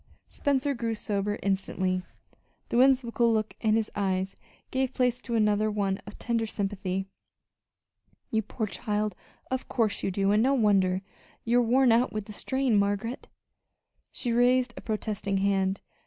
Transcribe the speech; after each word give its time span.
Spencer 0.29 0.73
grew 0.73 0.95
sober 0.95 1.37
instantly. 1.43 2.01
The 2.69 2.77
whimsical 2.77 3.31
look 3.31 3.53
in 3.61 3.75
his 3.75 3.91
eyes 3.95 4.35
gave 4.71 4.95
place 4.95 5.19
to 5.19 5.33
one 5.39 5.99
of 6.07 6.17
tender 6.17 6.47
sympathy. 6.47 7.05
"You 8.31 8.41
poor 8.41 8.65
child, 8.65 9.13
of 9.51 9.67
course 9.69 10.01
you 10.01 10.09
do, 10.09 10.31
and 10.31 10.41
no 10.41 10.55
wonder! 10.55 11.03
You 11.45 11.59
are 11.59 11.67
worn 11.67 11.91
out 11.91 12.11
with 12.11 12.25
the 12.25 12.33
strain, 12.33 12.77
Margaret." 12.79 13.27
She 14.11 14.31
raised 14.33 14.73
a 14.75 14.81
protesting 14.81 15.37
hand. 15.37 15.81